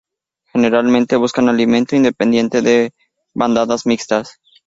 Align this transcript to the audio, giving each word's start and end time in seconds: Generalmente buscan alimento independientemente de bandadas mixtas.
Generalmente 0.51 1.15
buscan 1.15 1.47
alimento 1.47 1.95
independientemente 1.95 2.63
de 2.63 2.91
bandadas 3.35 3.85
mixtas. 3.85 4.39